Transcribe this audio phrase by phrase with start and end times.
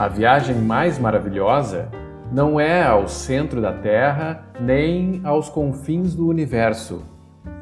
[0.00, 1.90] A viagem mais maravilhosa
[2.32, 7.02] não é ao centro da Terra nem aos confins do universo,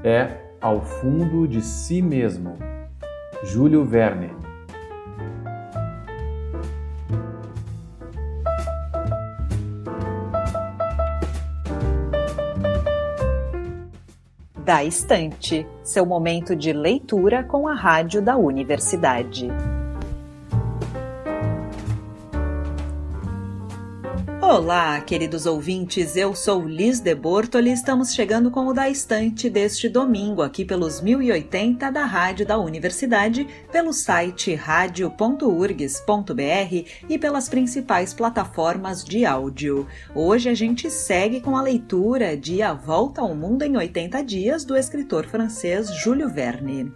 [0.04, 2.54] é ao fundo de si mesmo.
[3.42, 4.30] Júlio Verne
[14.64, 19.48] Da Estante, seu momento de leitura com a rádio da universidade.
[24.50, 29.50] Olá, queridos ouvintes, eu sou Liz de Bortoli e estamos chegando com o Da Estante
[29.50, 36.02] deste domingo, aqui pelos 1080 da Rádio da Universidade, pelo site radio.urgs.br
[37.10, 39.86] e pelas principais plataformas de áudio.
[40.14, 44.64] Hoje a gente segue com a leitura de A Volta ao Mundo em 80 Dias,
[44.64, 46.90] do escritor francês Júlio Verne.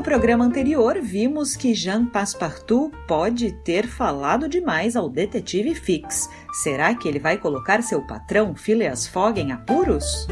[0.00, 6.26] No programa anterior, vimos que Jean Passepartout pode ter falado demais ao detetive Fix.
[6.54, 10.26] Será que ele vai colocar seu patrão Phileas Fogg em apuros?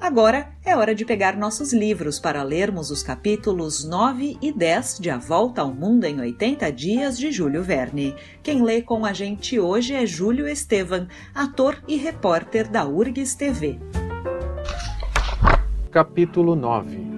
[0.00, 5.08] Agora é hora de pegar nossos livros para lermos os capítulos 9 e 10 de
[5.08, 8.16] A Volta ao Mundo em 80 Dias de Júlio Verne.
[8.42, 13.78] Quem lê com a gente hoje é Júlio Estevan, ator e repórter da URGS TV.
[15.92, 17.09] Capítulo 9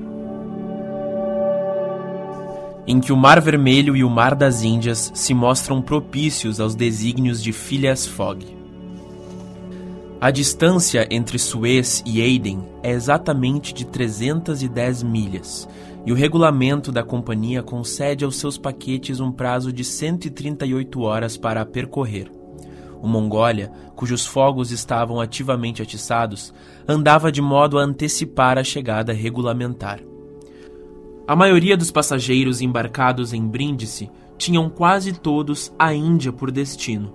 [2.87, 7.43] em que o Mar Vermelho e o Mar das Índias se mostram propícios aos desígnios
[7.43, 8.63] de Phileas Fogg.
[10.21, 15.69] A distância entre Suez e Aden é exatamente de 310 milhas,
[16.05, 21.61] e o regulamento da companhia concede aos seus paquetes um prazo de 138 horas para
[21.61, 22.31] a percorrer.
[23.01, 26.55] O Mongólia, cujos fogos estavam ativamente atiçados,
[26.87, 30.01] andava de modo a antecipar a chegada regulamentar.
[31.33, 37.11] A maioria dos passageiros embarcados em Brindisi tinham quase todos a Índia por destino.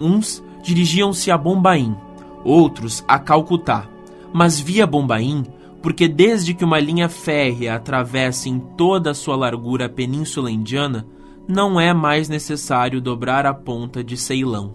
[0.00, 1.94] Uns dirigiam-se a Bombaim,
[2.42, 3.88] outros a Calcutá,
[4.32, 5.46] mas via Bombaim
[5.80, 11.06] porque desde que uma linha férrea atravessa em toda a sua largura a Península Indiana,
[11.46, 14.74] não é mais necessário dobrar a ponta de Ceilão.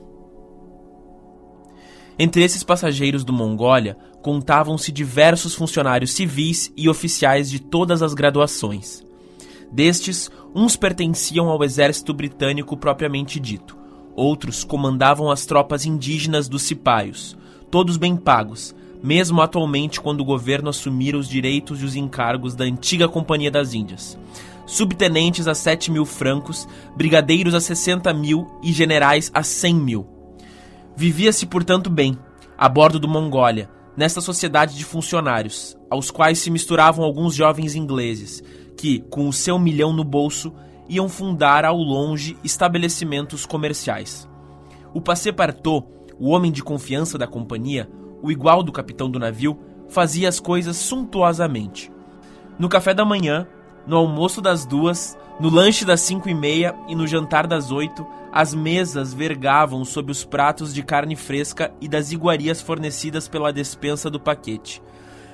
[2.18, 9.04] Entre esses passageiros do Mongólia contavam-se diversos funcionários civis e oficiais de todas as graduações.
[9.72, 13.78] Destes, uns pertenciam ao exército britânico propriamente dito,
[14.16, 17.38] outros comandavam as tropas indígenas dos cipaios,
[17.70, 22.66] todos bem pagos, mesmo atualmente quando o governo assumira os direitos e os encargos da
[22.66, 24.18] antiga Companhia das Índias.
[24.68, 30.08] Subtenentes a 7 mil francos, brigadeiros a 60 mil e generais a 100 mil.
[30.96, 32.18] Vivia-se, portanto, bem,
[32.58, 38.44] a bordo do Mongólia, nesta sociedade de funcionários, aos quais se misturavam alguns jovens ingleses,
[38.78, 40.54] que, com o seu milhão no bolso,
[40.88, 44.28] iam fundar ao longe estabelecimentos comerciais.
[44.94, 45.88] O Passepartout,
[46.20, 47.90] o homem de confiança da companhia,
[48.22, 49.58] o igual do capitão do navio,
[49.88, 51.92] fazia as coisas suntuosamente.
[52.60, 53.48] No café da manhã,
[53.86, 58.06] no almoço das duas, no lanche das cinco e meia e no jantar das oito,
[58.32, 64.10] as mesas vergavam sob os pratos de carne fresca e das iguarias fornecidas pela despensa
[64.10, 64.82] do paquete.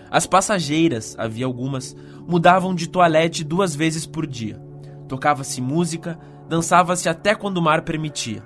[0.09, 1.96] As passageiras, havia algumas,
[2.28, 4.62] mudavam de toalete duas vezes por dia.
[5.08, 8.44] Tocava-se música, dançava-se até quando o mar permitia.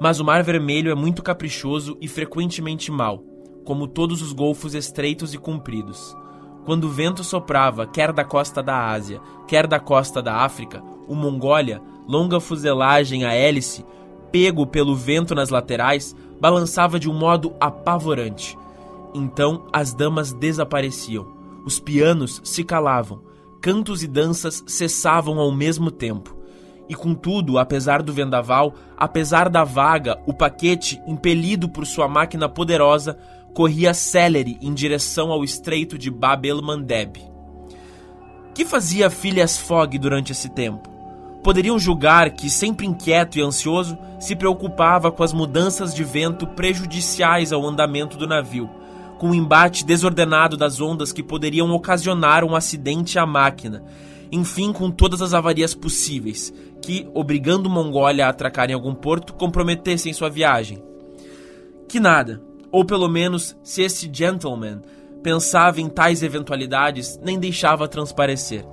[0.00, 3.24] Mas o Mar Vermelho é muito caprichoso e frequentemente mau,
[3.64, 6.16] como todos os golfos estreitos e compridos.
[6.68, 11.14] Quando o vento soprava, quer da costa da Ásia, quer da costa da África, o
[11.14, 13.86] Mongólia, longa fuselagem a hélice,
[14.30, 18.54] pego pelo vento nas laterais, balançava de um modo apavorante.
[19.14, 21.26] Então as damas desapareciam,
[21.64, 23.22] os pianos se calavam,
[23.62, 26.36] cantos e danças cessavam ao mesmo tempo.
[26.86, 33.18] E contudo, apesar do vendaval, apesar da vaga, o paquete, impelido por sua máquina poderosa,
[33.54, 37.18] corria célere em direção ao estreito de Bab el-Mandeb.
[38.54, 40.88] Que fazia Phileas Fogg durante esse tempo?
[41.42, 47.52] Poderiam julgar que, sempre inquieto e ansioso, se preocupava com as mudanças de vento prejudiciais
[47.52, 48.68] ao andamento do navio,
[49.18, 53.84] com o embate desordenado das ondas que poderiam ocasionar um acidente à máquina,
[54.30, 56.52] enfim, com todas as avarias possíveis,
[56.82, 60.82] que, obrigando Mongólia a atracar em algum porto, comprometessem sua viagem.
[61.88, 62.47] Que nada.
[62.70, 64.80] Ou pelo menos, se esse gentleman
[65.22, 68.64] pensava em tais eventualidades, nem deixava transparecer.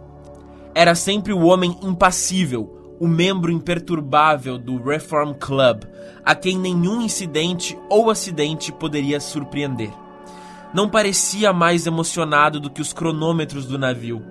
[0.74, 5.83] Era sempre o homem impassível, o membro imperturbável do Reform Club,
[6.24, 9.92] a quem nenhum incidente ou acidente poderia surpreender.
[10.74, 14.21] Não parecia mais emocionado do que os cronômetros do navio.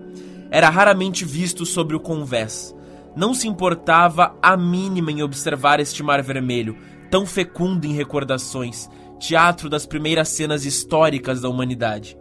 [0.50, 2.72] era raramente visto sobre o convés.
[3.16, 6.76] Não se importava a mínima em observar este mar vermelho,
[7.10, 8.88] tão fecundo em recordações,
[9.26, 12.16] teatro das primeiras cenas históricas da humanidade.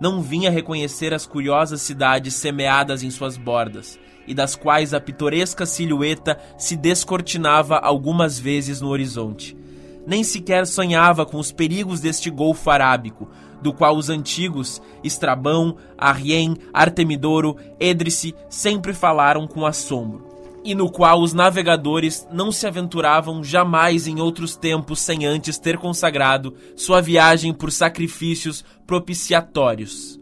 [0.00, 5.64] Não vinha reconhecer as curiosas cidades semeadas em suas bordas, e das quais a pitoresca
[5.64, 9.56] silhueta se descortinava algumas vezes no horizonte.
[10.04, 13.28] Nem sequer sonhava com os perigos deste golfo arábico,
[13.60, 20.26] do qual os antigos, Estrabão, Arrien, Artemidoro, Édrice, sempre falaram com assombro,
[20.64, 25.76] e no qual os navegadores não se aventuravam jamais em outros tempos sem antes ter
[25.78, 30.20] consagrado sua viagem por sacrifícios propiciatórios.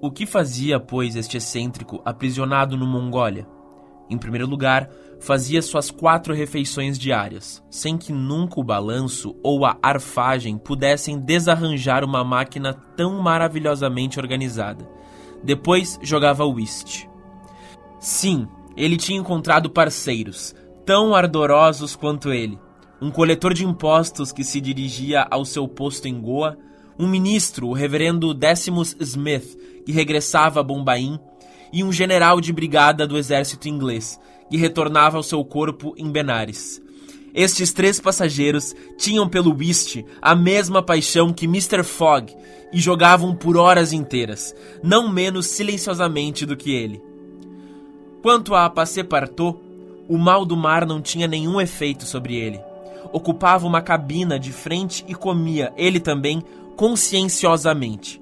[0.00, 3.46] O que fazia, pois, este excêntrico aprisionado no Mongólia?
[4.08, 4.88] Em primeiro lugar,
[5.18, 12.04] fazia suas quatro refeições diárias, sem que nunca o balanço ou a arfagem pudessem desarranjar
[12.04, 14.88] uma máquina tão maravilhosamente organizada.
[15.42, 17.08] Depois jogava whist.
[17.98, 18.46] Sim,
[18.76, 22.58] ele tinha encontrado parceiros, tão ardorosos quanto ele.
[23.00, 26.56] Um coletor de impostos que se dirigia ao seu posto em Goa,
[26.98, 31.18] um ministro, o reverendo Decimus Smith, que regressava a Bombaim,
[31.72, 34.18] e um general de brigada do exército inglês,
[34.50, 36.80] que retornava ao seu corpo em Benares.
[37.34, 41.82] Estes três passageiros tinham pelo whist a mesma paixão que Mr.
[41.82, 42.34] Fogg
[42.72, 47.02] e jogavam por horas inteiras, não menos silenciosamente do que ele.
[48.26, 49.56] Quanto a Passepartout,
[50.08, 52.60] o mal do mar não tinha nenhum efeito sobre ele.
[53.12, 56.42] Ocupava uma cabina de frente e comia, ele também,
[56.74, 58.20] conscienciosamente.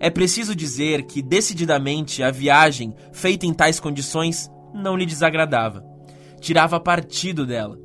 [0.00, 5.84] É preciso dizer que, decididamente, a viagem, feita em tais condições, não lhe desagradava.
[6.40, 7.78] Tirava partido dela.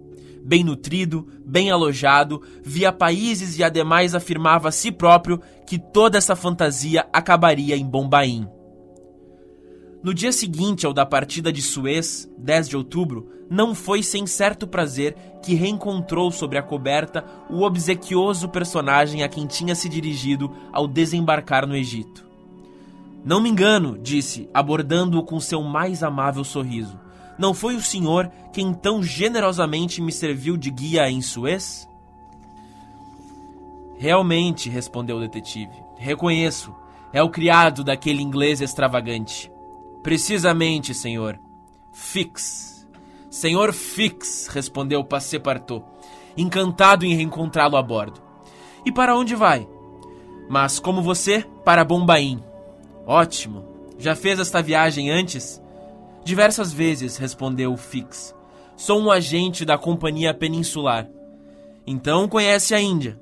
[0.44, 6.36] Bem nutrido, bem alojado, via países e ademais afirmava a si próprio que toda essa
[6.36, 8.50] fantasia acabaria em Bombaim.
[10.02, 14.66] No dia seguinte ao da partida de Suez, 10 de outubro, não foi sem certo
[14.66, 15.14] prazer
[15.44, 21.68] que reencontrou sobre a coberta o obsequioso personagem a quem tinha se dirigido ao desembarcar
[21.68, 22.26] no Egito.
[23.26, 26.98] Não me engano, disse, abordando-o com seu mais amável sorriso.
[27.38, 31.88] Não foi o senhor quem tão generosamente me serviu de guia em Suez?
[33.98, 35.74] Realmente, respondeu o detetive.
[35.98, 36.74] Reconheço.
[37.12, 39.52] É o criado daquele inglês extravagante.
[40.04, 41.40] Precisamente, senhor.
[41.94, 42.88] Fix.
[43.30, 45.86] Senhor Fix, respondeu Passepartout,
[46.36, 48.22] encantado em reencontrá-lo a bordo.
[48.86, 49.68] E para onde vai?
[50.50, 52.44] Mas, como você, para Bombaim.
[53.06, 53.66] Ótimo.
[54.00, 55.62] Já fez esta viagem antes?
[56.24, 58.34] Diversas vezes, respondeu Fix.
[58.76, 61.08] Sou um agente da Companhia Peninsular.
[61.86, 63.20] Então conhece a Índia.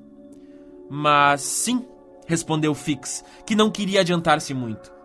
[0.90, 1.86] Mas sim,
[2.28, 4.97] respondeu Fix, que não queria adiantar-se muito.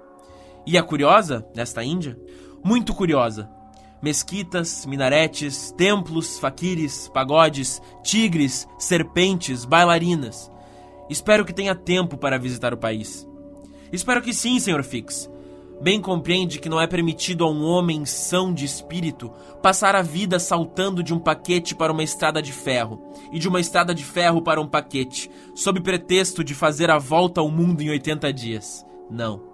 [0.66, 2.18] E a curiosa desta Índia?
[2.64, 3.50] Muito curiosa.
[4.00, 10.50] Mesquitas, minaretes, templos, faquires, pagodes, tigres, serpentes, bailarinas.
[11.10, 13.28] Espero que tenha tempo para visitar o país.
[13.92, 14.82] Espero que sim, Sr.
[14.82, 15.30] Fix.
[15.80, 20.38] Bem compreende que não é permitido a um homem são de espírito passar a vida
[20.38, 24.40] saltando de um paquete para uma estrada de ferro e de uma estrada de ferro
[24.40, 28.86] para um paquete, sob pretexto de fazer a volta ao mundo em 80 dias.
[29.10, 29.51] Não.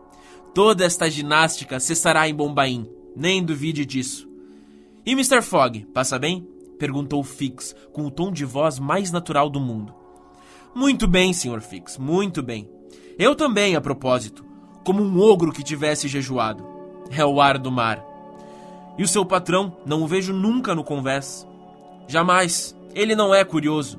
[0.58, 4.28] Toda esta ginástica cessará em Bombaim, nem duvide disso.
[5.06, 5.40] E Mr.
[5.40, 6.48] Fogg, passa bem?
[6.80, 9.94] perguntou Fix, com o tom de voz mais natural do mundo.
[10.74, 11.60] Muito bem, Sr.
[11.60, 12.68] Fix, muito bem.
[13.16, 14.44] Eu também, a propósito,
[14.84, 16.66] como um ogro que tivesse jejuado.
[17.08, 18.04] É o ar do mar.
[18.98, 21.46] E o seu patrão, não o vejo nunca no convés.
[22.08, 22.76] Jamais.
[22.96, 23.96] Ele não é curioso.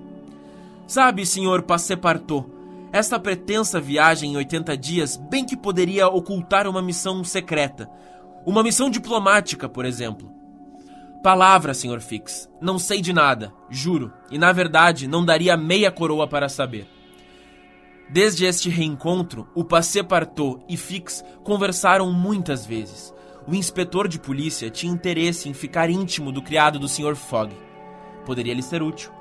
[0.85, 1.61] Sabe, Sr.
[1.65, 2.49] Passepartout,
[2.91, 7.89] esta pretensa viagem em 80 dias bem que poderia ocultar uma missão secreta.
[8.45, 10.31] Uma missão diplomática, por exemplo.
[11.21, 11.99] Palavra, Sr.
[11.99, 12.49] Fix.
[12.61, 16.87] Não sei de nada, juro, e na verdade não daria meia coroa para saber.
[18.09, 23.13] Desde este reencontro, o Passepartout e Fix conversaram muitas vezes.
[23.47, 27.15] O inspetor de polícia tinha interesse em ficar íntimo do criado do Sr.
[27.15, 27.53] Fogg.
[28.25, 29.18] Poderia lhe ser útil.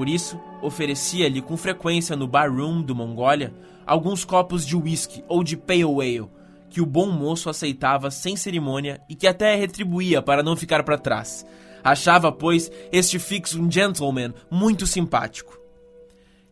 [0.00, 3.52] Por isso, oferecia-lhe com frequência no barroom do Mongólia
[3.84, 6.26] alguns copos de whisky ou de pale ale,
[6.70, 10.96] que o bom moço aceitava sem cerimônia e que até retribuía para não ficar para
[10.96, 11.44] trás.
[11.84, 15.60] Achava, pois, este Fix um gentleman muito simpático.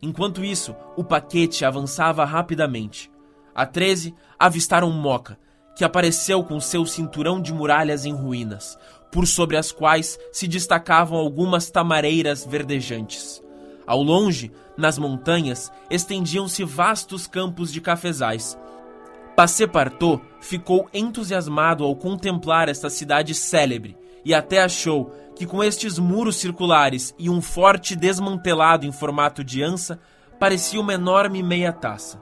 [0.03, 3.11] Enquanto isso, o paquete avançava rapidamente.
[3.55, 5.39] A 13 avistaram Moca,
[5.75, 8.77] que apareceu com seu cinturão de muralhas em ruínas,
[9.11, 13.43] por sobre as quais se destacavam algumas tamareiras verdejantes.
[13.87, 18.59] Ao longe, nas montanhas, estendiam-se vastos campos de cafezais.
[19.35, 26.37] Passepartout ficou entusiasmado ao contemplar esta cidade célebre e até achou que com estes muros
[26.37, 29.99] circulares e um forte desmantelado em formato de ança,
[30.39, 32.21] parecia uma enorme meia taça.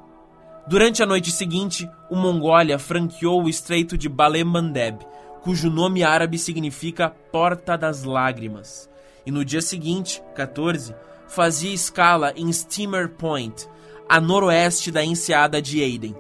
[0.68, 4.98] Durante a noite seguinte, o Mongólia franqueou o estreito de Balé Mandeb,
[5.46, 8.90] cujo nome árabe significa Porta das Lágrimas.
[9.24, 10.92] E no dia seguinte, 14,
[11.28, 13.68] fazia escala em Steamer Point,
[14.08, 16.16] a noroeste da enseada de Aden.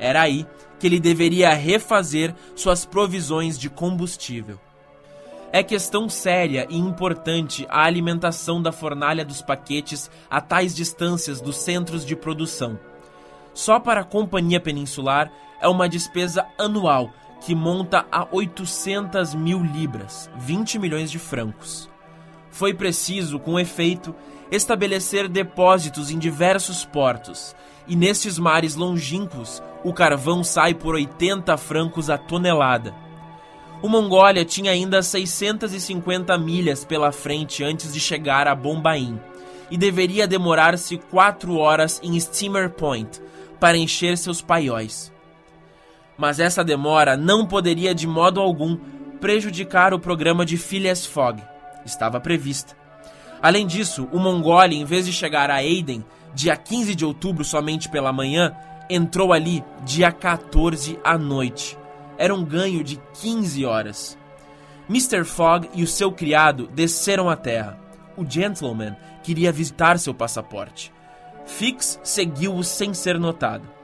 [0.00, 0.44] Era aí
[0.80, 4.58] que ele deveria refazer suas provisões de combustível.
[5.52, 11.56] É questão séria e importante a alimentação da fornalha dos paquetes a tais distâncias dos
[11.56, 12.76] centros de produção.
[13.54, 15.30] Só para a Companhia Peninsular
[15.60, 21.88] é uma despesa anual que monta a 800 mil libras, 20 milhões de francos.
[22.50, 24.14] Foi preciso, com efeito,
[24.50, 27.54] estabelecer depósitos em diversos portos,
[27.86, 32.94] e nestes mares longínquos o carvão sai por 80 francos a tonelada.
[33.82, 39.20] O Mongólia tinha ainda 650 milhas pela frente antes de chegar a Bombaim,
[39.70, 43.20] e deveria demorar-se quatro horas em Steamer Point,
[43.60, 45.12] para encher seus paióis.
[46.16, 48.76] Mas essa demora não poderia de modo algum
[49.20, 51.42] prejudicar o programa de Phileas Fogg.
[51.84, 52.76] Estava prevista.
[53.42, 56.04] Além disso, o Mongólia, em vez de chegar a Aden
[56.34, 58.54] dia 15 de outubro somente pela manhã,
[58.90, 61.78] entrou ali dia 14 à noite.
[62.18, 64.18] Era um ganho de 15 horas.
[64.88, 65.24] Mr.
[65.24, 67.78] Fogg e o seu criado desceram à terra.
[68.16, 70.92] O gentleman queria visitar seu passaporte.
[71.44, 73.75] Fix seguiu-o sem ser notado.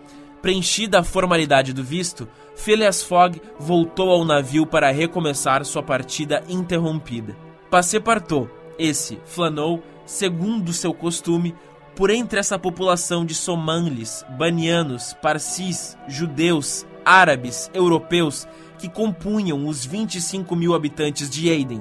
[0.42, 7.36] Preenchida a formalidade do visto, Phileas Fogg voltou ao navio para recomeçar sua partida interrompida.
[7.70, 11.54] Passepartout, esse, flanou, segundo seu costume,
[11.94, 20.56] por entre essa população de somanlis, banianos, parsis, judeus, árabes, europeus que compunham os 25
[20.56, 21.80] mil habitantes de Aden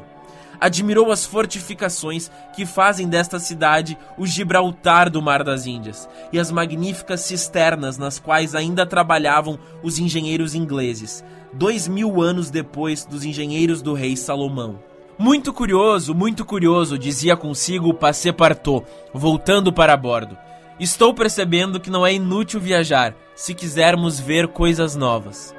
[0.62, 6.52] admirou as fortificações que fazem desta cidade o Gibraltar do Mar das Índias e as
[6.52, 13.82] magníficas cisternas nas quais ainda trabalhavam os engenheiros ingleses, dois mil anos depois dos engenheiros
[13.82, 14.80] do rei Salomão.
[15.18, 20.38] Muito curioso, muito curioso, dizia consigo o Passepartout, voltando para bordo.
[20.80, 25.54] Estou percebendo que não é inútil viajar se quisermos ver coisas novas.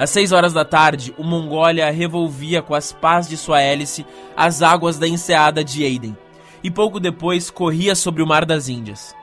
[0.00, 4.62] Às seis horas da tarde, o Mongólia revolvia com as pás de sua hélice as
[4.62, 6.16] águas da enseada de Aden,
[6.64, 9.14] e pouco depois corria sobre o Mar das Índias.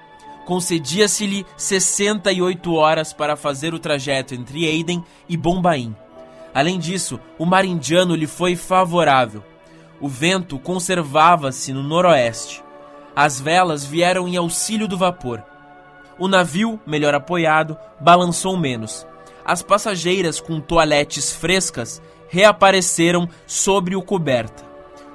[0.46, 5.96] Concedia-se-lhe 68 horas para fazer o trajeto entre Aden e Bombaim.
[6.54, 9.44] Além disso, o mar indiano lhe foi favorável.
[10.00, 12.64] O vento conservava-se no noroeste.
[13.16, 15.44] As velas vieram em auxílio do vapor.
[16.20, 19.08] O navio, melhor apoiado, balançou menos
[19.48, 24.66] as passageiras com toaletes frescas reapareceram sobre o coberta.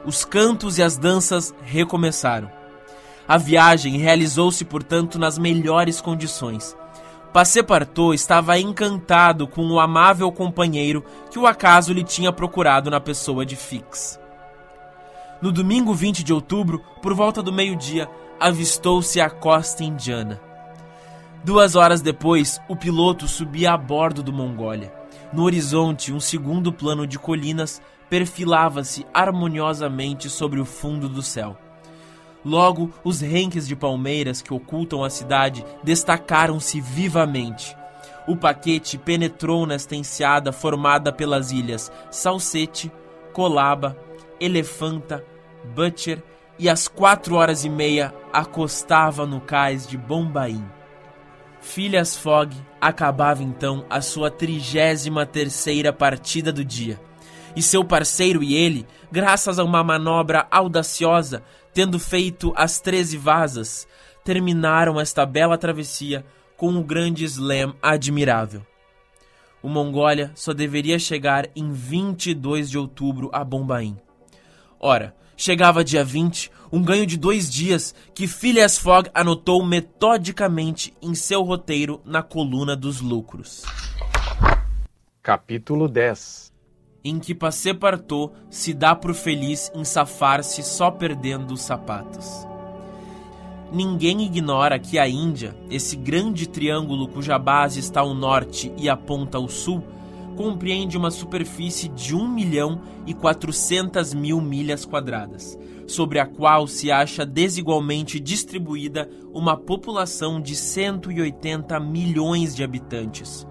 [0.07, 2.51] Os cantos e as danças recomeçaram.
[3.29, 6.75] A viagem realizou-se, portanto, nas melhores condições.
[7.31, 13.45] Passepartout estava encantado com o amável companheiro que o acaso lhe tinha procurado na pessoa
[13.45, 14.19] de Fix.
[15.43, 18.09] No domingo 20 de outubro, por volta do meio-dia,
[18.41, 20.52] avistou-se a costa indiana.
[21.45, 24.93] Duas horas depois, o piloto subia a bordo do Mongólia.
[25.33, 31.59] No horizonte, um segundo plano de colinas perfilava-se harmoniosamente sobre o fundo do céu.
[32.45, 37.77] Logo, os renques de palmeiras que ocultam a cidade destacaram-se vivamente.
[38.29, 42.93] O paquete penetrou nesta enseada formada pelas ilhas Salsete,
[43.33, 43.97] Colaba,
[44.39, 45.25] Elefanta,
[45.75, 46.23] Butcher
[46.57, 50.65] e às quatro horas e meia acostava no cais de Bombaim.
[51.63, 57.01] Phileas Fogg acabava então a sua trigésima terceira partida do dia.
[57.55, 61.43] E seu parceiro e ele, graças a uma manobra audaciosa,
[61.73, 63.87] tendo feito as treze vasas,
[64.25, 66.25] terminaram esta bela travessia
[66.57, 68.67] com um grande slam admirável.
[69.63, 73.97] O Mongólia só deveria chegar em 22 de outubro a Bombaim.
[74.85, 81.15] Ora, chegava dia 20, um ganho de dois dias que Phileas Fogg anotou metodicamente em
[81.15, 83.63] seu roteiro na coluna dos lucros.
[85.23, 86.53] Capítulo 10
[87.05, 92.45] Em que Passepartout se dá por feliz em safar-se só perdendo os sapatos.
[93.71, 99.39] Ninguém ignora que a Índia, esse grande triângulo cuja base está ao norte e aponta
[99.39, 99.81] ao sul,
[100.37, 106.91] compreende uma superfície de 1 milhão e 400 mil milhas quadradas, sobre a qual se
[106.91, 113.47] acha desigualmente distribuída uma população de 180 milhões de habitantes.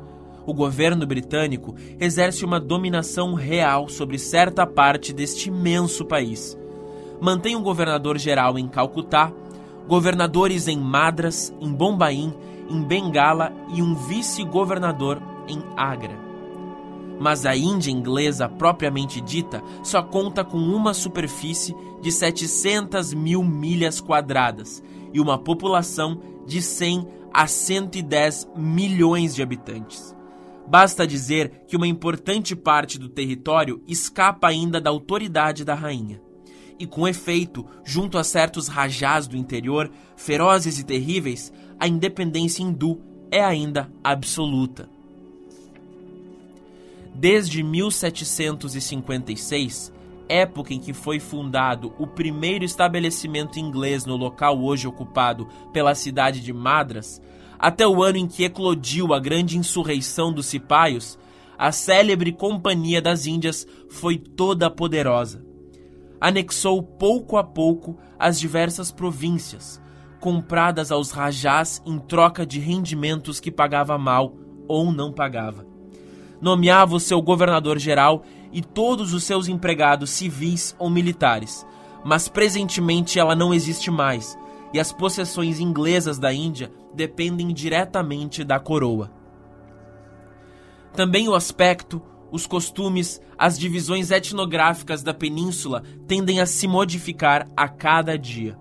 [0.46, 6.58] o governo britânico exerce uma dominação real sobre certa parte deste imenso país.
[7.22, 9.32] Mantém um governador-geral em Calcutá,
[9.88, 12.34] governadores em Madras, em Bombaim,
[12.70, 16.31] em Bengala e um vice-governador em Agra.
[17.22, 24.02] Mas a Índia inglesa propriamente dita só conta com uma superfície de 700 mil milhas
[24.02, 24.82] quadradas
[25.14, 30.16] e uma população de 100 a 110 milhões de habitantes.
[30.68, 36.20] Basta dizer que uma importante parte do território escapa ainda da autoridade da rainha.
[36.80, 43.00] E com efeito, junto a certos rajás do interior, ferozes e terríveis, a independência hindu
[43.30, 44.90] é ainda absoluta.
[47.22, 49.94] Desde 1756,
[50.28, 56.42] época em que foi fundado o primeiro estabelecimento inglês no local hoje ocupado pela cidade
[56.42, 57.22] de Madras,
[57.60, 61.20] até o ano em que eclodiu a grande insurreição dos cipaios,
[61.60, 65.46] a célebre Companhia das Índias foi toda poderosa.
[66.20, 69.80] Anexou pouco a pouco as diversas províncias,
[70.20, 74.36] compradas aos rajás em troca de rendimentos que pagava mal
[74.68, 75.70] ou não pagava.
[76.42, 81.66] Nomeava o seu governador-geral e todos os seus empregados civis ou militares,
[82.04, 84.38] mas presentemente ela não existe mais
[84.74, 89.12] e as possessões inglesas da Índia dependem diretamente da coroa.
[90.94, 97.68] Também o aspecto, os costumes, as divisões etnográficas da península tendem a se modificar a
[97.68, 98.58] cada dia.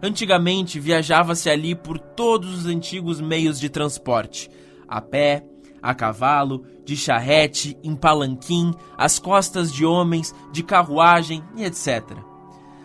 [0.00, 4.50] Antigamente viajava-se ali por todos os antigos meios de transporte:
[4.88, 5.44] a pé,
[5.82, 12.16] a cavalo, de charrete, em palanquim, às costas de homens, de carruagem e etc.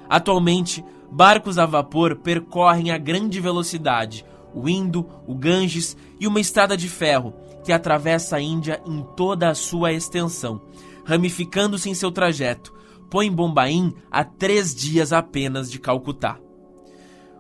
[0.10, 4.26] Atualmente, barcos a vapor percorrem a grande velocidade
[4.58, 9.50] o Indo, o Ganges e uma estrada de ferro que atravessa a Índia em toda
[9.50, 10.62] a sua extensão,
[11.06, 12.74] ramificando-se em seu trajeto,
[13.10, 16.40] põe Bombaim a três dias apenas de Calcutá.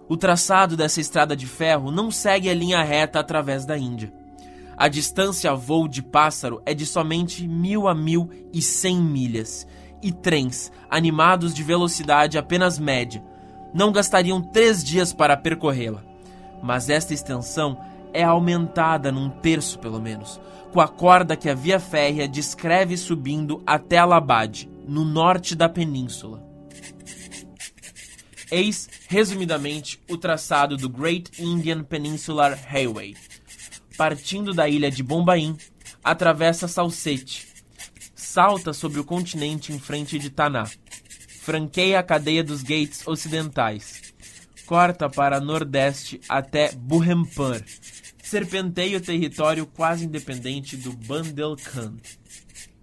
[0.07, 4.13] O traçado dessa estrada de ferro não segue a linha reta através da Índia.
[4.77, 9.65] A distância a voo de pássaro é de somente mil a mil e cem milhas,
[10.03, 13.23] e trens, animados de velocidade apenas média,
[13.73, 16.03] não gastariam três dias para percorrê-la.
[16.61, 17.79] Mas esta extensão
[18.13, 20.39] é aumentada num terço, pelo menos,
[20.71, 26.45] com a corda que a via férrea descreve subindo até Alabad, no norte da península.
[28.49, 33.15] Eis, resumidamente, o traçado do Great Indian Peninsular Highway.
[33.97, 35.57] Partindo da ilha de Bombaim,
[36.03, 37.47] atravessa Salsete,
[38.15, 40.69] salta sobre o continente em frente de Taná,
[41.41, 44.13] franqueia a cadeia dos Gates Ocidentais,
[44.67, 47.59] corta para nordeste até Burhampur,
[48.21, 51.97] serpenteia o território quase independente do Bundelkhand.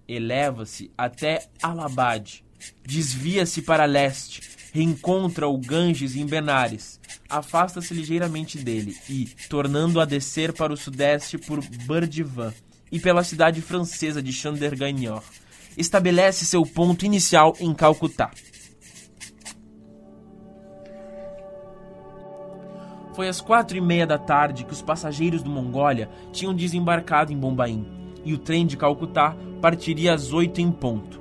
[0.09, 2.43] Eleva-se até Alabad,
[2.83, 10.53] desvia-se para leste, reencontra o Ganges em Benares, afasta-se ligeiramente dele e, tornando a descer
[10.53, 12.53] para o sudeste por Burdivan
[12.91, 15.23] e pela cidade francesa de Chandergagnor,
[15.77, 18.31] estabelece seu ponto inicial em Calcutá.
[23.15, 27.39] Foi às quatro e meia da tarde que os passageiros do Mongólia tinham desembarcado em
[27.39, 27.87] Bombaim
[28.25, 31.21] e o trem de Calcutá partiria às oito em ponto.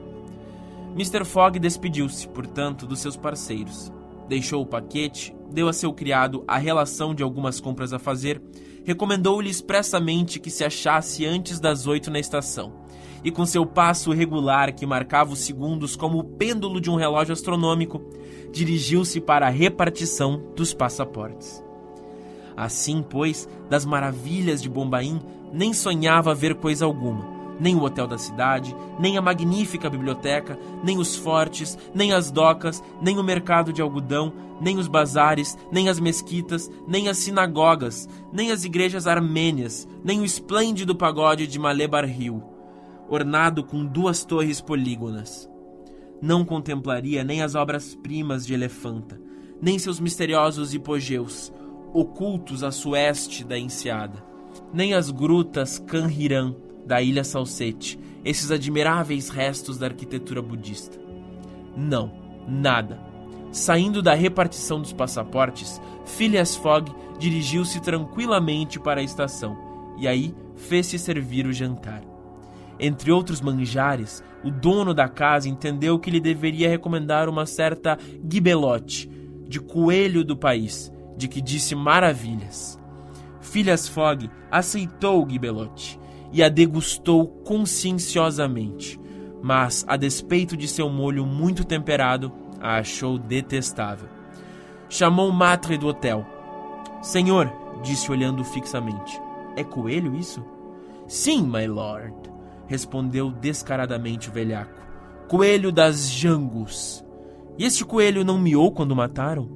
[0.95, 1.23] Mr.
[1.23, 3.92] Fogg despediu-se, portanto, dos seus parceiros.
[4.27, 8.41] Deixou o paquete, deu a seu criado a relação de algumas compras a fazer,
[8.83, 12.73] recomendou-lhe expressamente que se achasse antes das oito na estação,
[13.23, 17.33] e com seu passo regular que marcava os segundos como o pêndulo de um relógio
[17.33, 18.01] astronômico,
[18.51, 21.63] dirigiu-se para a repartição dos passaportes.
[22.55, 25.19] Assim, pois, das maravilhas de Bombaim,
[25.51, 27.32] nem sonhava ver coisa alguma.
[27.59, 32.83] Nem o hotel da cidade, nem a magnífica biblioteca, nem os fortes, nem as docas,
[33.01, 38.51] nem o mercado de algodão, nem os bazares, nem as mesquitas, nem as sinagogas, nem
[38.51, 42.41] as igrejas armênias, nem o esplêndido pagode de Malebar Hill,
[43.09, 45.49] ornado com duas torres polígonas.
[46.21, 49.19] Não contemplaria nem as obras-primas de Elefanta,
[49.61, 51.51] nem seus misteriosos hipogeus,
[51.93, 54.23] ocultos a sueste da enseada,
[54.73, 60.97] nem as grutas Kanhiran da ilha Salsete, esses admiráveis restos da arquitetura budista.
[61.75, 62.11] Não,
[62.47, 62.99] nada.
[63.51, 69.55] Saindo da repartição dos passaportes, Phileas Fogg dirigiu-se tranquilamente para a estação
[69.97, 72.01] e aí fez-se servir o jantar.
[72.79, 79.09] Entre outros manjares, o dono da casa entendeu que lhe deveria recomendar uma certa gibelote,
[79.47, 82.79] de coelho do país, de que disse maravilhas.
[83.39, 85.99] Phileas Fogg aceitou o gibelote
[86.33, 88.99] e a degustou conscienciosamente,
[89.41, 94.09] mas, a despeito de seu molho muito temperado, a achou detestável.
[94.89, 96.25] Chamou o matre do hotel.
[97.01, 97.51] Senhor,
[97.83, 99.21] disse olhando fixamente,
[99.55, 100.43] é coelho isso?
[101.07, 102.15] Sim, my lord,
[102.67, 104.81] respondeu descaradamente o velhaco.
[105.27, 107.05] Coelho das Jangus.
[107.57, 109.49] E este coelho não miou quando mataram?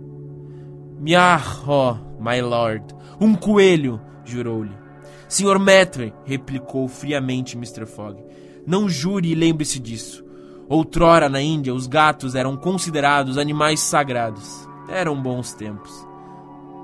[0.99, 2.83] Miah, oh, my lord,
[3.19, 4.87] um coelho, jurou-lhe.
[5.27, 7.85] Senhor Maître, replicou friamente Mr.
[7.85, 8.23] Fogg,
[8.65, 10.23] não jure e lembre-se disso.
[10.69, 14.67] Outrora na Índia, os gatos eram considerados animais sagrados.
[14.89, 15.91] Eram bons tempos.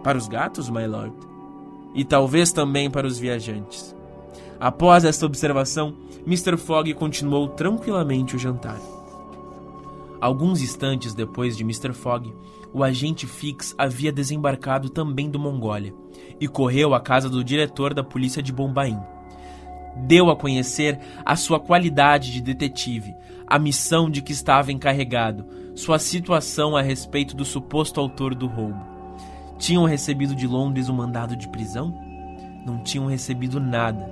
[0.04, 1.16] Para os gatos, my lord?
[1.96, 3.96] E talvez também para os viajantes.
[4.60, 6.58] Após esta observação, Mr.
[6.58, 8.80] Fogg continuou tranquilamente o jantar.
[10.20, 11.94] Alguns instantes depois de Mr.
[11.94, 12.34] Fogg,
[12.74, 15.94] o agente Fix havia desembarcado também do Mongólia
[16.44, 19.00] e correu à casa do diretor da polícia de Bombaim.
[19.96, 23.16] Deu a conhecer a sua qualidade de detetive,
[23.48, 28.86] a missão de que estava encarregado, sua situação a respeito do suposto autor do roubo.
[29.58, 31.98] Tinham recebido de Londres um mandado de prisão?
[32.66, 34.06] Não tinham recebido nada.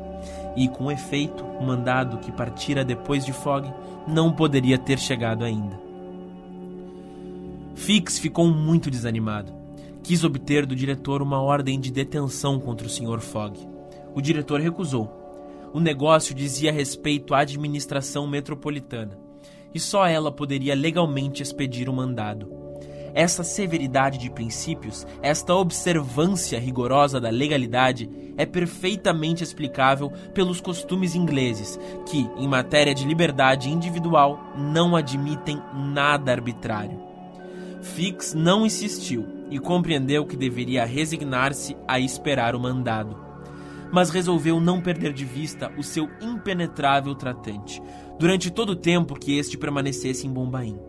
[0.56, 3.70] E, com efeito, o mandado que partira depois de Fogg
[4.08, 5.78] não poderia ter chegado ainda.
[7.76, 9.61] Fix ficou muito desanimado.
[10.04, 13.20] Quis obter do diretor uma ordem de detenção contra o Sr.
[13.20, 13.60] Fogg.
[14.16, 15.10] O diretor recusou.
[15.74, 19.18] O negócio dizia respeito à administração metropolitana,
[19.74, 22.52] e só ela poderia legalmente expedir o mandado.
[23.14, 31.80] Essa severidade de princípios, esta observância rigorosa da legalidade é perfeitamente explicável pelos costumes ingleses,
[32.10, 37.00] que, em matéria de liberdade individual, não admitem nada arbitrário.
[37.82, 43.16] Fix não insistiu e compreendeu que deveria resignar-se a esperar o mandado.
[43.92, 47.84] Mas resolveu não perder de vista o seu impenetrável tratante,
[48.18, 50.80] durante todo o tempo que este permanecesse em Bombaim.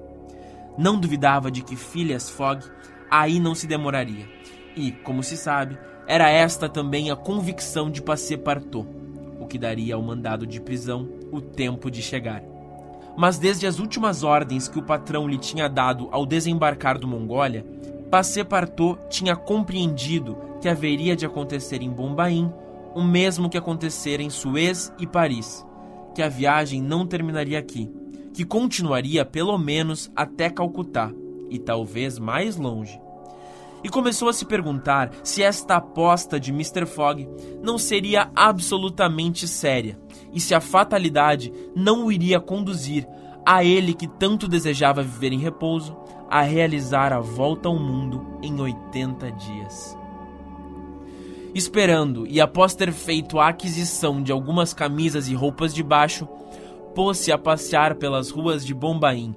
[0.78, 2.64] Não duvidava de que Phileas Fogg
[3.10, 4.26] aí não se demoraria.
[4.76, 8.88] E, como se sabe, era esta também a convicção de Passepartout,
[9.40, 12.42] o que daria ao mandado de prisão o tempo de chegar
[13.16, 17.64] mas desde as últimas ordens que o patrão lhe tinha dado ao desembarcar do Mongólia,
[18.12, 22.52] Passepartout tinha compreendido que haveria de acontecer em Bombaim
[22.94, 25.64] o mesmo que acontecera em Suez e Paris,
[26.14, 27.90] que a viagem não terminaria aqui,
[28.34, 31.10] que continuaria pelo menos até Calcutá
[31.48, 33.00] e talvez mais longe.
[33.82, 36.84] E começou a se perguntar se esta aposta de Mr.
[36.84, 37.26] Fogg
[37.62, 39.98] não seria absolutamente séria
[40.34, 43.08] e se a fatalidade não o iria conduzir
[43.44, 45.96] a ele que tanto desejava viver em repouso
[46.32, 49.94] a realizar a volta ao mundo em 80 dias.
[51.54, 56.26] Esperando e após ter feito a aquisição de algumas camisas e roupas de baixo,
[56.94, 59.36] pôs-se a passear pelas ruas de Bombaim.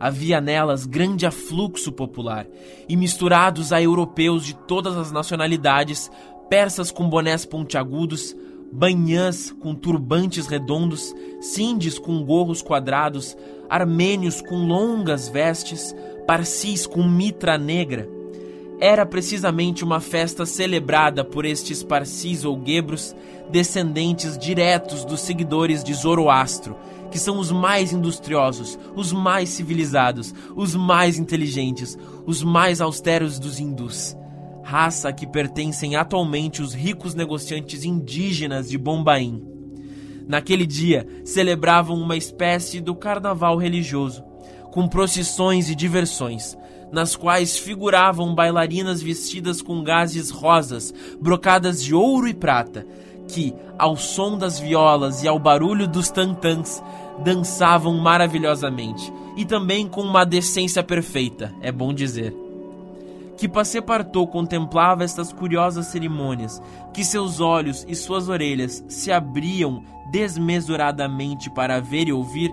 [0.00, 2.46] Havia nelas grande afluxo popular,
[2.88, 6.10] e misturados a europeus de todas as nacionalidades,
[6.48, 8.34] persas com bonés pontiagudos,
[8.72, 13.36] banhãs com turbantes redondos, sindes com gorros quadrados,
[13.68, 15.94] armênios com longas vestes,
[16.26, 18.08] parsis com mitra negra.
[18.80, 23.14] Era precisamente uma festa celebrada por estes parsis ou guebros,
[23.50, 26.76] descendentes diretos dos seguidores de Zoroastro,
[27.10, 33.60] que são os mais industriosos, os mais civilizados, os mais inteligentes, os mais austeros dos
[33.60, 34.16] hindus
[34.62, 39.42] raça a que pertencem atualmente os ricos negociantes indígenas de Bombaim.
[40.26, 44.24] Naquele dia, celebravam uma espécie do carnaval religioso,
[44.72, 46.58] com procissões e diversões,
[46.90, 52.84] nas quais figuravam bailarinas vestidas com gases rosas, brocadas de ouro e prata,
[53.28, 56.82] que, ao som das violas e ao barulho dos tantãs,
[57.22, 62.34] dançavam maravilhosamente, e também com uma decência perfeita, é bom dizer.
[63.36, 66.62] Que Passepartout contemplava estas curiosas cerimônias,
[66.94, 72.52] que seus olhos e suas orelhas se abriam desmesuradamente para ver e ouvir,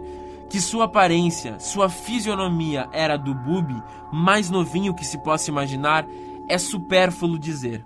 [0.50, 3.82] que sua aparência, sua fisionomia era do Bubi,
[4.12, 6.08] mais novinho que se possa imaginar,
[6.48, 7.86] é supérfluo dizer.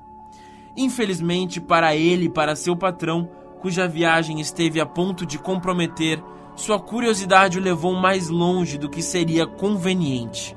[0.76, 6.24] Infelizmente para ele e para seu patrão, cuja viagem esteve a ponto de comprometer,
[6.56, 10.56] sua curiosidade o levou mais longe do que seria conveniente.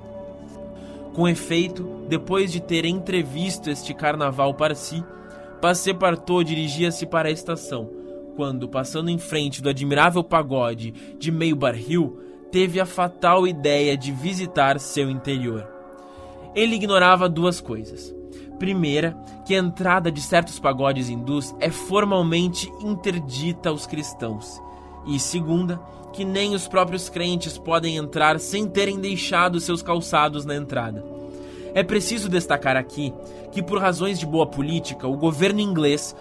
[1.15, 5.03] Com efeito, depois de ter entrevisto este carnaval para si,
[5.61, 7.89] Passepartout dirigia-se para a estação,
[8.37, 12.21] quando, passando em frente do admirável pagode de meio barril,
[12.53, 15.67] teve a fatal ideia de visitar seu interior.
[16.55, 18.15] Ele ignorava duas coisas.
[18.59, 24.61] Primeira, que a entrada de certos pagodes hindus é formalmente interdita aos cristãos.
[25.07, 25.81] E segunda,
[26.13, 31.05] que nem os próprios crentes podem entrar sem terem deixado seus calçados na entrada.
[31.75, 33.13] É preciso destacar aqui
[33.53, 36.17] que, por razões de boa política, o governo inglês,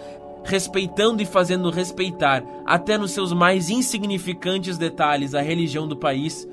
[0.46, 6.48] respeitando e fazendo respeitar, até nos seus mais insignificantes detalhes, a religião do país,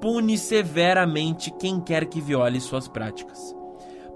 [0.00, 3.54] pune severamente quem quer que viole suas práticas.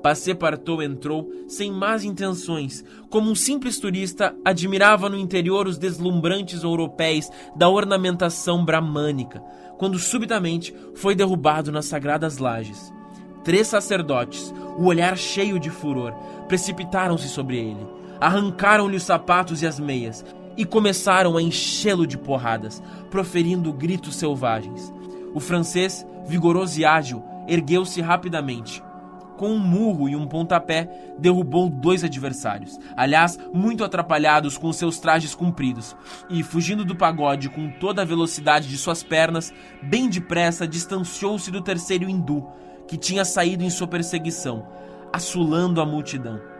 [0.02, 2.84] Passepartout entrou sem más intenções.
[3.08, 9.40] Como um simples turista, admirava no interior os deslumbrantes ouropéis da ornamentação bramânica,
[9.78, 12.92] quando subitamente foi derrubado nas sagradas lajes.
[13.42, 16.12] Três sacerdotes, o olhar cheio de furor,
[16.48, 17.86] precipitaram-se sobre ele,
[18.20, 20.24] arrancaram-lhe os sapatos e as meias
[20.56, 24.92] e começaram a enchê-lo de porradas, proferindo gritos selvagens.
[25.34, 28.82] O francês, vigoroso e ágil, ergueu-se rapidamente
[29.36, 35.34] com um murro e um pontapé, derrubou dois adversários, aliás, muito atrapalhados com seus trajes
[35.34, 35.96] compridos,
[36.30, 41.60] e, fugindo do pagode com toda a velocidade de suas pernas, bem depressa distanciou-se do
[41.60, 42.46] terceiro hindu,
[42.86, 44.66] que tinha saído em sua perseguição,
[45.12, 46.53] assolando a multidão.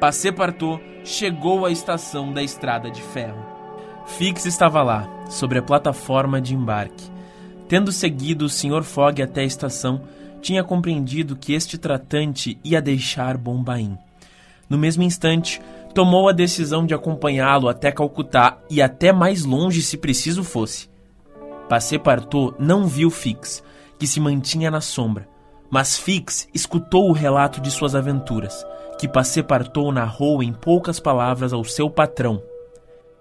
[0.00, 3.44] Passepartout chegou à estação da estrada de ferro.
[4.06, 7.10] Fix estava lá, sobre a plataforma de embarque.
[7.68, 8.84] Tendo seguido o Sr.
[8.84, 10.00] Fogg até a estação,
[10.40, 13.98] tinha compreendido que este tratante ia deixar Bombaim.
[14.70, 15.60] No mesmo instante,
[15.92, 20.88] tomou a decisão de acompanhá-lo até Calcutá e até mais longe se preciso fosse.
[21.68, 23.64] Passepartout não viu Fix,
[23.98, 25.28] que se mantinha na sombra,
[25.68, 28.64] mas Fix escutou o relato de suas aventuras,
[28.98, 32.42] que Passepartout narrou em poucas palavras ao seu patrão.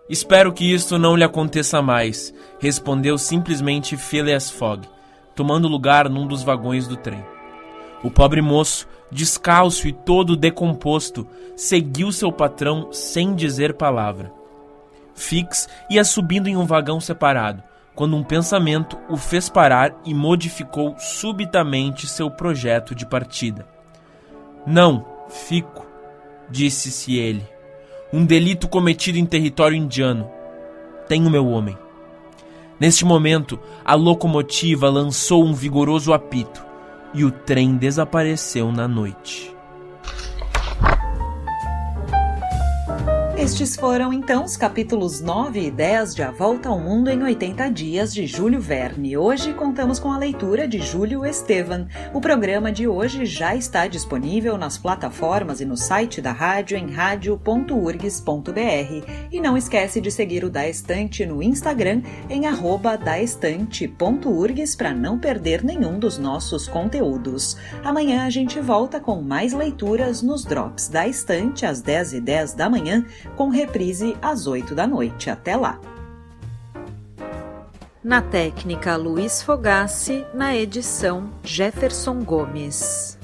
[0.10, 4.88] Espero que isto não lhe aconteça mais, respondeu simplesmente Phileas Fogg
[5.38, 7.24] tomando lugar num dos vagões do trem.
[8.04, 14.34] O pobre moço, descalço e todo decomposto, seguiu seu patrão sem dizer palavra.
[15.14, 17.62] Fix ia subindo em um vagão separado,
[17.94, 23.68] quando um pensamento o fez parar e modificou subitamente seu projeto de partida.
[24.66, 25.86] Não, fico,
[26.50, 27.44] disse-se ele.
[28.12, 30.30] Um delito cometido em território indiano.
[31.08, 31.78] Tenho meu homem.
[32.80, 36.64] Neste momento, a locomotiva lançou um vigoroso apito
[37.14, 39.57] e o trem desapareceu na noite.
[43.48, 47.70] Estes foram então os capítulos 9 e 10 de A Volta ao Mundo em 80
[47.70, 49.16] Dias de Júlio Verne.
[49.16, 51.88] Hoje contamos com a leitura de Júlio Estevan.
[52.14, 56.92] O programa de hoje já está disponível nas plataformas e no site da rádio em
[56.92, 59.32] radio.urgs.br.
[59.32, 62.42] E não esquece de seguir o Da Estante no Instagram em
[63.02, 67.56] daestante.urgs para não perder nenhum dos nossos conteúdos.
[67.82, 72.70] Amanhã a gente volta com mais leituras nos Drops da Estante às 10h10 10 da
[72.70, 73.06] manhã
[73.38, 75.30] com reprise às 8 da noite.
[75.30, 75.80] Até lá!
[78.04, 83.18] Na técnica Luiz Fogassi, na edição Jefferson Gomes.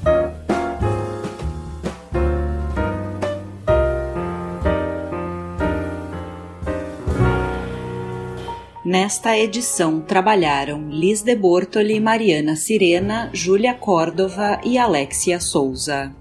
[8.86, 16.13] Nesta edição trabalharam Liz de Bortoli, Mariana Sirena, Júlia Córdova e Alexia Souza.